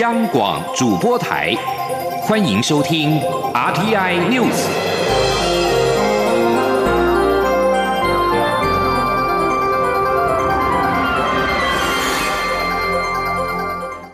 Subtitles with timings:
[0.00, 1.54] 央广主播台，
[2.20, 3.18] 欢迎收听
[3.54, 4.66] RTI News。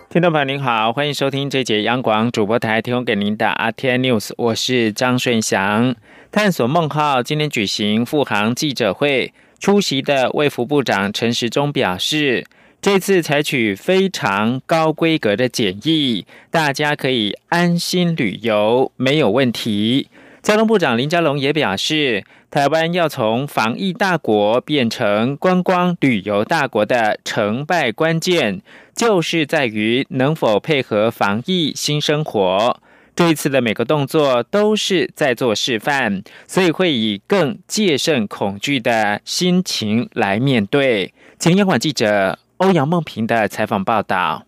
[0.09, 5.97] 听众朋友您好，欢迎收听这节央广主播台提供给您的 RTI News，我是张顺祥。
[6.31, 12.45] 探索梦号今天举行复航记者会，出席的卫福部长陈时中表示。
[12.83, 20.09] 这次采取非常高规格的检疫，大家可以安心旅游，没有问题。
[20.43, 28.61] 交通部长林佳龙也表示，台湾要从防疫大国变成观光旅游大国的成败关键，
[28.97, 32.81] 就是在于能否配合防疫新生活。
[33.15, 41.15] 这一次的每个动作都是在做示范，所以会以更戒慎恐惧的心情来面对。
[41.39, 42.41] 请央广记者。
[42.63, 44.45] 欧阳梦平的采访报道。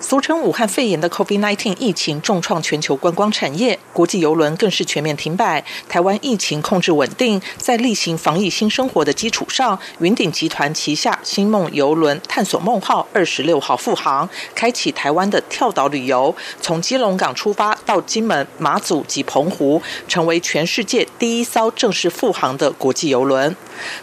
[0.00, 5.62] 俗称武汉肺炎的 COVID-19 疫情重创全球观光产业，国际游轮更是全面停摆。
[5.88, 23.54] 台湾疫情控制稳定，在例行防疫新生活的基础上，云顶集团旗下星梦游轮探索梦号二十六号复航，开启台湾的跳岛旅游，从基隆港出发到金门、马祖及澎湖，成为全世界第一艘正式复航的国际游轮。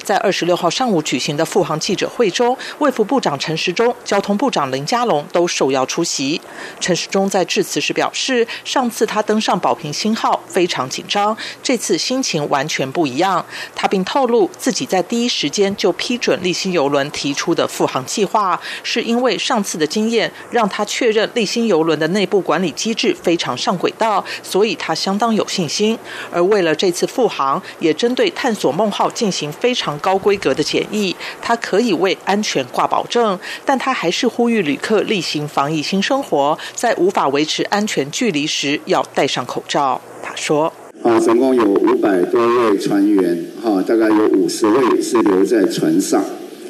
[0.04, 5.86] 在二十六号上午举行的复航记者会中，卫副部长陈时中、交通部长林佳龙都受邀。
[5.86, 6.42] 出席，
[6.80, 13.46] 陈时中在致辞时表示，上次他登上宝瓶星号非常紧张，这次心情完全不一样。
[13.76, 25.98] 他并透露，自己在第一时间就批准立新邮轮提出的复航计划，是因为上次的经验让他确认立新邮轮的内部管理机制非常上轨道，所以他相当有信心。
[26.32, 35.82] 而为了这次复航，也针对探索梦号进行非常高规格的检疫，他可以为安全挂保证，但他还是呼吁旅客例行防疫。
[35.82, 40.00] 新生活在无法维持安全距离时，要戴上口罩。
[40.22, 46.24] 他说：“啊，总共有五百多位船员，哈，大概有五十位是留在船上，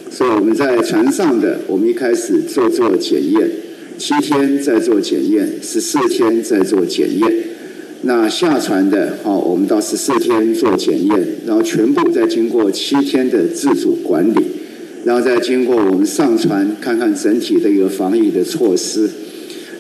[0.10, 3.52] 所以我们在船上的，我们一开始做做检验，
[3.98, 7.30] 七天在做检验，十四天在做检验。
[8.08, 14.46] 那下船的，哦，我们到十四天做检验，然后全部再经过七天的自主管理。”
[15.04, 19.10] 然后再经过我们上船看看整体的一个防疫的措施，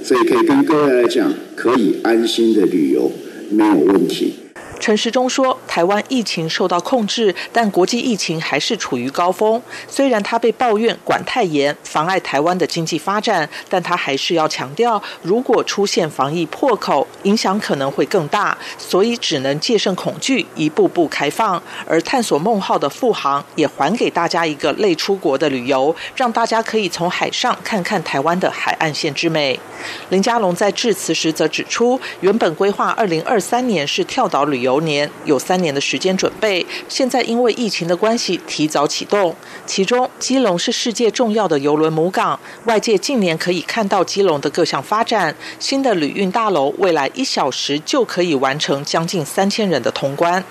[0.03, 3.11] 所以可以跟各位来讲，可以安心的旅游，
[3.49, 4.33] 没有问题。
[4.79, 9.61] 陈时中说：“台湾疫情受到控制，但国际疫情还是处于高峰。
[9.89, 18.57] 虽然他被抱怨管太严，妨碍台湾的经济发展，但他还是要强调，如果出现防疫破口，影响可能会更大。
[18.77, 21.61] 所以只能借慎恐惧，一步步开放。
[21.85, 29.59] 而探索梦号的复航，也还给大家一个类出国的旅游，让大家可以从海上看看台湾的海岸线之美。”
[30.07, 34.79] 林佳龙在致辞时则指出，原本规划二零二三年是跳岛旅游。
[34.85, 39.35] 年有三年的时间准备，现在因为疫情的关系提早启动。
[39.65, 45.35] 其中，基隆是世界重要的邮轮母港，外界近年可以看到基隆的各项发展。
[45.57, 50.43] 新的旅运大楼未来一小时就可以完成将近三千人的通关。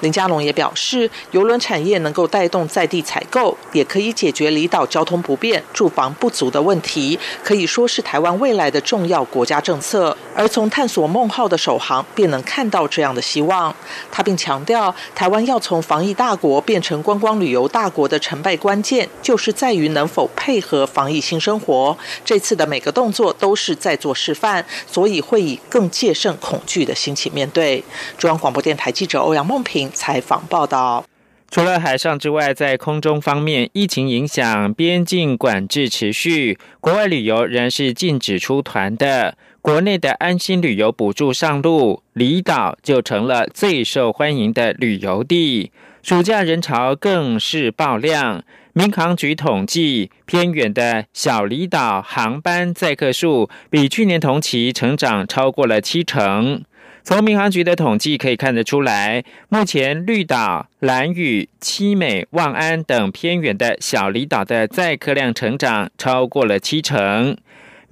[0.00, 10.16] 林佳龙也表示，邮轮产业能够带动在地采购，也可以解决离岛交通不便、住房不足的问题，可以说是台湾未来的重要国家政策。
[10.34, 13.74] 而从探索梦号的首航，便能看到这样的希望。
[14.10, 21.96] 他并强调，台湾要从防疫大国变成观光旅游大国的成败关键，就是在于能否配合防疫新生活。
[22.24, 27.82] 这次的每个动作都是在做示范，所以会以更戒慎恐惧的心情面对。
[28.16, 31.04] 中央广播电台记者欧阳梦平采访报道。
[31.50, 39.36] 除了海上之外，在空中方面，疫情影响，边境管制持续，国外旅游仍是禁止出团的。
[39.62, 45.70] 国内的安心旅游补助上路，离岛就成了最受欢迎的旅游地。
[46.02, 48.42] 暑假人潮更是爆量。
[48.72, 56.64] 民航局统计，偏远的小离岛航班载客数比去年同期成长超过了七成。
[57.04, 67.36] 从民航局的统计可以看得出来，目前绿岛、蓝屿、七美、望安等偏远的小离岛的载客量成长超过了七成。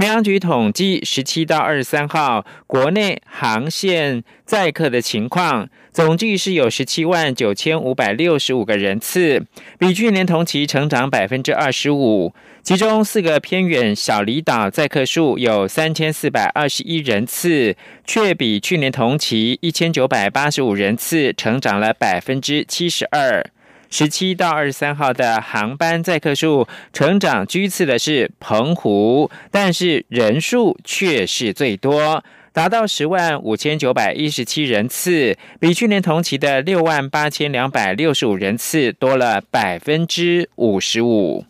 [0.01, 9.45] 民航局统计，十七到二十三号国内航线载客的情况，总计是有十七万九千五百六十五个人次，
[9.79, 12.33] 比去年同期成长百分之二十五。
[12.63, 17.77] 其中四个偏远小离岛载客数有三千四百二十一人次，
[18.07, 23.45] 却比去年同期一千九百八十五人次成长了百分之七十二。
[23.91, 41.45] 十七到二十三号的航班载客数成长居次的是澎湖，但是人数却是最多，达到十万五千九百一十七人次，比去年同期的六万八千两百六十五人次多了百分之五十五。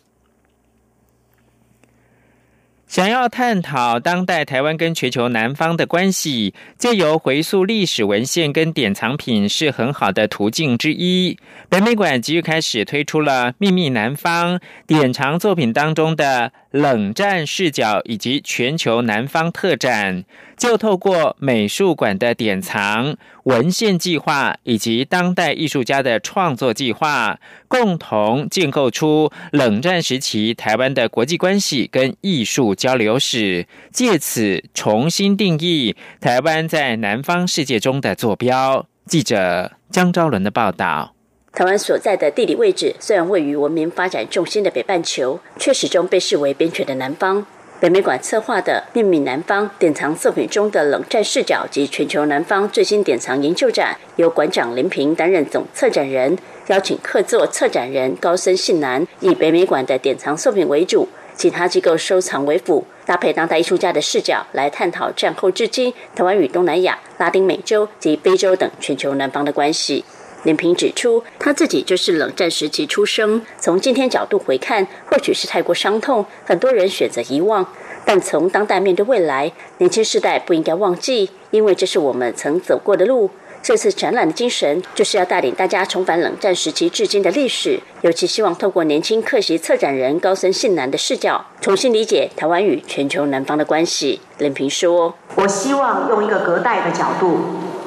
[2.91, 11.39] 想要探讨当代台湾跟全球南方的关系，借由回溯历史文献跟典藏品是很好的途径之一。
[11.69, 20.25] 北美馆即日开始推出了《秘密南方》典藏作品当中的冷战视角以及全球南方特展。
[20.57, 38.85] 就透过美术馆的典藏、文献计划以及当代艺术家的创作计划，共同建构出冷战时期台湾的国际关系跟艺术交流史，借此重新定义台湾在南方世界中的坐标。
[39.07, 41.15] 记者江昭伦的报道：
[41.53, 47.45] 台湾所在的地理位置虽然位于文明发展重心的北半球，却始终被视为边陲的南方。
[47.81, 56.37] 北美馆策划的《秘密南方》典藏作品中的冷战视角及全球南方最新典藏研究展，由馆长林平担任总策展人，
[56.67, 70.05] 邀请客座策展人高森信男以北美馆的典藏作品为主，其他机构收藏为辅，搭配当代艺术家的视角来探讨战后至今台湾与东南亚、拉丁美洲及非洲等全球南方的关系。
[70.43, 73.41] 林平指出，他自己就是冷战时期出生。
[73.59, 77.65] 从今天角度回看，或许是太过伤痛，很多人选择遗忘。
[78.03, 83.29] 但从当代面对未来，年轻世代不应该忘记，因为这是我们曾走过的路。
[83.63, 87.79] 这次展览的精神，就是要带领大家重返冷战时期至今的历史。
[88.01, 94.19] 尤其希望透过年轻客席策展人高森信男的视角，重新理解台湾与全球南方的关系。
[94.39, 97.37] 林平说：“我希望用一个隔代的角度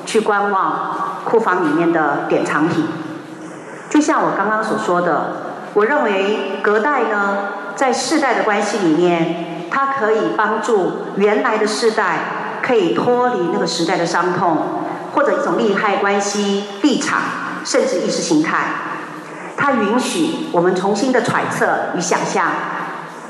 [0.07, 2.87] 去观望。”库房里面的典藏品，
[3.91, 7.39] 就像我刚刚所说的，我认为隔代呢，
[7.75, 14.59] 在世代的关系里面，它可以帮助原来的世代可以脱离那个时代的伤痛，
[15.15, 17.21] 或者一种利害关系、立场，
[17.65, 18.67] 甚至意识形态。
[19.57, 22.49] 它允许我们重新的揣测与想象，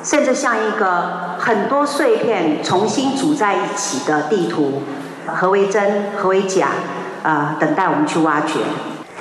[0.02, 4.82] 甚至像一个很多碎片重新组在一起的地图，
[5.26, 6.68] 何为真，何为假？
[7.24, 8.60] 啊，等待我们去挖掘。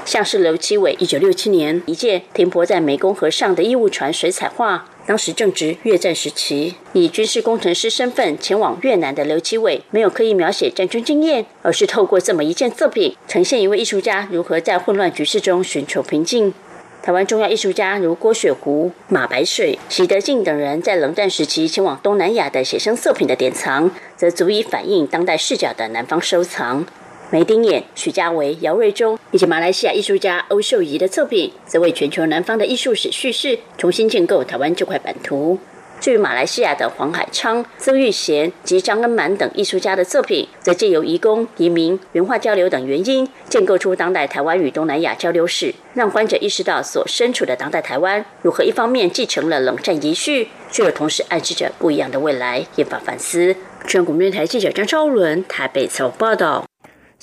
[0.05, 16.53] 像是刘奇伟一九六七年一件停泊在湄公河上的义务船水彩画，当时正值越战时期，以军事工程师身份前往越南的刘奇伟，没有刻意描写战争经验，而是透过这么一件作品，呈现一位艺术家如何在混乱局势中寻求平静。
[17.01, 26.85] 台湾重要艺术家如郭雪湖、马白水、习德进等人在冷战时期前往东南亚的写生作品的典藏，则足以反映当代视角的南方收藏。
[27.33, 35.57] 梅丁眼、许家维、姚瑞忠以及马来西亚艺术家欧秀仪的作品，则为全球南方的艺术史叙事，重新建构台湾这块版图。
[35.99, 53.55] 至于马来西亚的黄海昌、曾玉贤及张恩满等艺术家的作品，则借由移工、移民、文化交流等原因，建构出当代台湾与东南亚交流史，让观者意识到所身处的当代台湾如何一方面继承了冷战遗绪，却又同时暗示着不一样的未来，引发反思。
[53.87, 56.63] 全国电台记者张昭伦台北采访报道。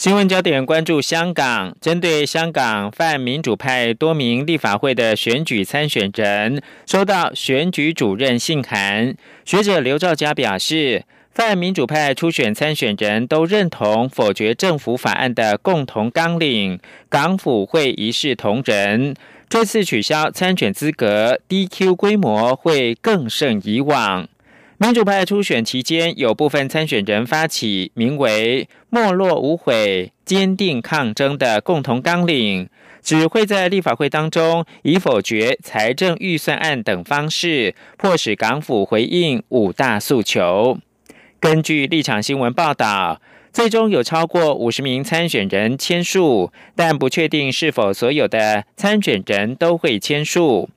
[0.01, 9.15] 新闻焦点关注香港，针对香港泛民主派多名立法会的选举参选人收到选举主任信函，
[9.45, 11.05] 学者刘兆佳表示，
[11.35, 16.81] 泛民主派初选参选人都认同否决政府法案的共同纲领，
[17.11, 19.15] 港府会一视同仁，
[19.51, 24.27] 这次取消参选资格，DQ 规模会更胜以往。
[24.83, 32.67] 民主派初选期间，有部分参选人发起名为“没落无悔，坚定抗争”的共同纲领，
[33.03, 40.79] 只会在立法会当中以否决财政预算案等方式，迫使港府回应五大诉求。
[41.39, 43.21] 根据立场新闻报道，
[43.53, 50.71] 最终有超过五十名参选人签署，但不确定是否所有的参选人都会签署。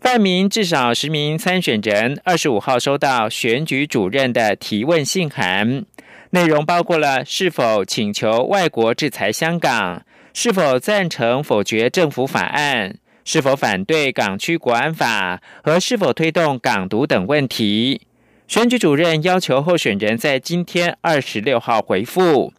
[0.00, 5.84] 泛民至少十名参选人二十五号收到选举主任的提问信函，
[6.30, 10.02] 内容包括了是否请求外国制裁香港、
[10.32, 18.02] 是否赞成否决政府法案、是否反对港区国安法和是否推动港独等问题。
[18.46, 22.52] 选举主任要求候选人在今天二十六号回复。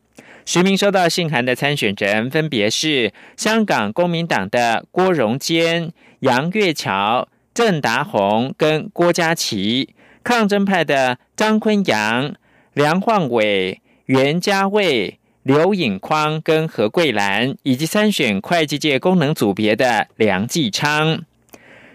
[0.52, 5.92] 十名收到信函的参选人分别是香港公民党的郭荣坚。
[6.22, 12.34] 杨月桥、郑达宏跟郭家琪，抗争派的张坤阳、
[12.74, 21.22] 梁焕伟、袁家卫、刘颖匡跟何桂兰，以及参选会计界功能组别的梁继昌。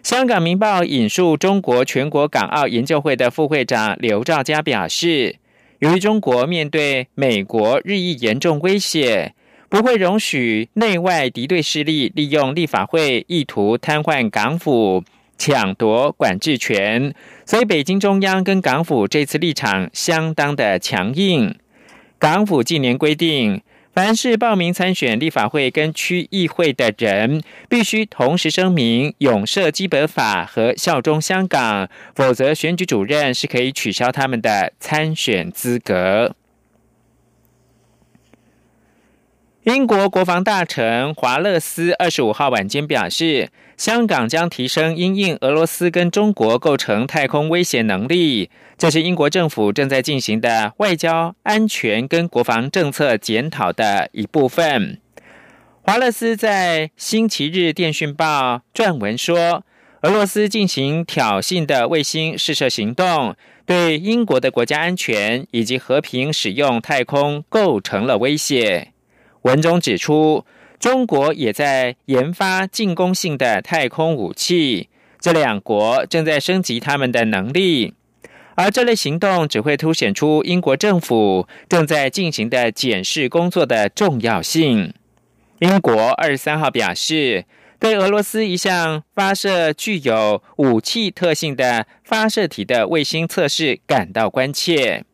[0.04, 5.40] 香港《明报》引述中国全国港澳研究会的副会长刘兆佳表示，
[5.78, 9.34] 由于中国面对美国日益严重威胁，
[9.68, 15.04] 不会容许内外敌对势力利用立法会意图瘫痪港府。
[15.36, 17.12] 抢夺管制权，
[17.44, 21.52] 所以北京中央跟港府这次立场相当的强硬。
[22.20, 23.60] 港府近年规定，
[23.94, 36.34] 凡是报名参选立法会跟区议会的人，必须同时声明永设基本法和效忠香港，否则选举主任是可以取消他们的参选资格。
[39.64, 43.48] 英国国防大臣华勒斯二十五号晚间表示。
[43.76, 55.00] 香港将提升因应俄罗斯跟中国构成太空威胁能力，这是英国政府正在进行的外交、安全跟国防政策检讨的一部分。
[55.82, 59.64] 华勒斯在星期日电讯报撰文说，
[60.02, 63.34] 俄罗斯进行挑衅的卫星试射行动，
[63.66, 68.92] 对英国的国家安全以及和平使用太空构成了威胁。
[69.44, 70.44] 文中指出。
[70.80, 77.94] 中国也在研发进攻性的太空武器，这两国正在升级他们的能力，
[78.54, 84.92] 而这类行动只会凸显出英国政府正在进行的检视工作的重要性。
[85.60, 87.46] 英国二十三号表示，
[87.78, 95.04] 对俄罗斯一项发射具有武器特性的发射体的卫星测试感到关切。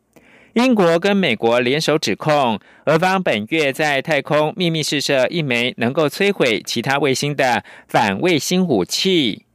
[0.53, 9.45] 英国跟美国联手指控，俄方本月在太空秘密试射一枚能够摧毁其他卫星的反卫星武器。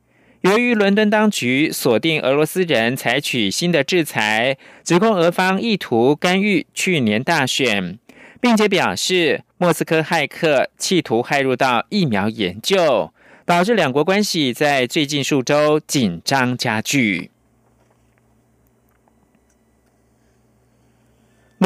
[0.40, 7.98] 由于伦敦当局锁定俄罗斯人，采取新的制裁，指控俄方意图干预去年大选，
[8.40, 13.12] 并且表示莫斯科骇客企图骇入到疫苗研究，
[13.44, 17.30] 导致两国关系在最近数周紧张加剧。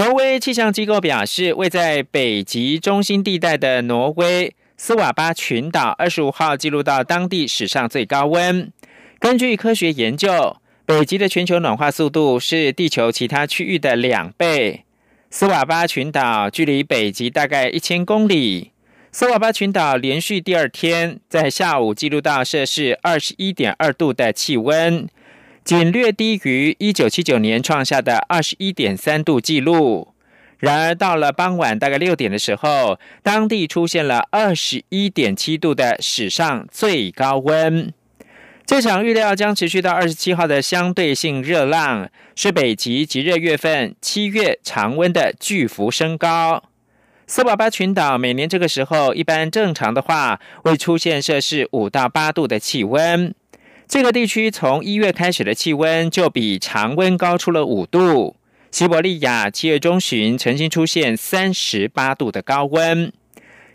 [0.00, 8.72] 挪威气象机构表示，位在北极中心地带的挪威斯瓦巴群岛，二十五号记录到当地史上最高温。
[9.18, 14.84] 根据科学研究，北极的全球暖化速度是地球其他区域的两倍。
[15.28, 18.72] 斯瓦巴群岛距离北极大概一千公里。
[19.12, 25.06] 斯瓦巴群岛连续第二天在下午记录到摄氏二十一点二度的气温。
[25.70, 30.08] 仅略低于一九七九年创下的二十一点三度纪录。
[30.58, 37.94] 然而，到了傍晚大概六点的时候，当地出现了二十一点七度的史上最高温。
[38.66, 46.64] 这场预料将持续到二十七号的相对性热浪，是北极极热月份七月常温的巨幅升高。
[47.28, 53.32] 斯瓦巴群岛每年这个时候，一般正常的话会出现摄氏五到八度的气温。
[53.90, 58.36] 这个地区从一月开始的气温就比常温高出了五度。
[58.70, 63.12] 西伯利亚七月中旬曾经出现三十八度的高温。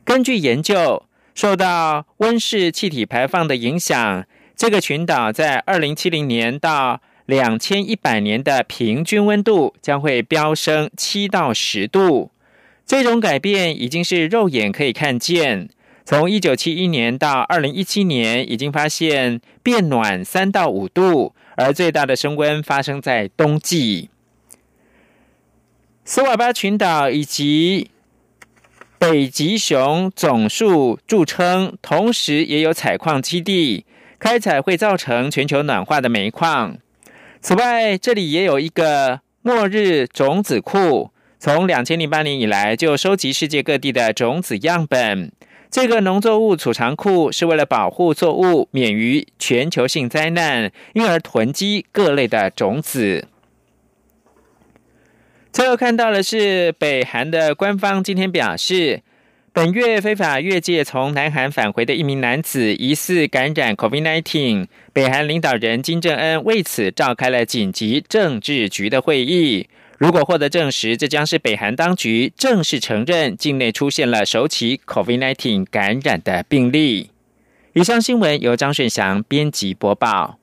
[0.06, 1.04] 根据研究，
[1.34, 12.32] 受到温室气体排放的影响，这个群岛在二零七零年到两千一百年的平均温度将会飙升七到十度。
[12.86, 15.68] 这种改变已经是肉眼可以看见。
[16.06, 24.12] 从一九七一年到二零一七年，已经发现变暖三到五度，而最大的升温发生在冬季。
[26.04, 27.90] 斯瓦巴群岛以及
[29.00, 33.84] 北极熊总数著称，同时也有采矿基地，
[34.20, 36.78] 开采会造成全球暖化的煤矿。
[37.42, 41.10] 此外，这里也有一个末日种子库，
[41.40, 45.32] 从两千零八年以来就收集世界各地的种子样本。
[45.76, 53.28] 这个农作物储藏库是为了保护作物免于全球性灾难，因而囤积各类的种子。
[55.52, 59.02] 最后看到的是，北韩的官方今天表示，
[59.52, 69.68] 本月非法越界从南韩返回的一名男子疑似感染 COVID-19，北韩领导人金正恩为此召开了紧急政治局的会议。
[69.98, 77.12] 如果获得证实，这将是北韩当局正式承认境内出现了首起 COVID-19 感染的病例。
[77.74, 80.38] 以上新闻由张顺祥编辑播报。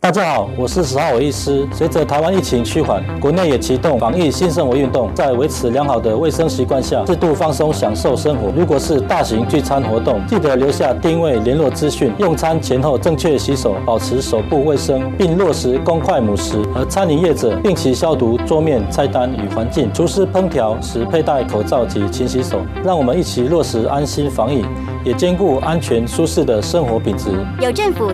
[0.00, 1.66] 大家好，我是十号医师。
[1.72, 8.52] 随着台湾疫情趋缓，国内也启动防疫新生活运动，在维持良好的卫生习惯下，适度放松享受生活。
[8.56, 16.62] 如果是大型聚餐活动，记得留下定位联络资讯，用餐前后正确洗手，保持手部卫生，并落实公筷母食。
[16.76, 22.60] 而餐饮业者定期消毒桌面、菜单与环境，厨师烹调时佩戴口罩及勤洗手。
[22.84, 24.64] 让我们一起落实安心防疫，
[25.04, 27.30] 也兼顾安全舒适的生活品质。
[27.60, 28.06] 有政府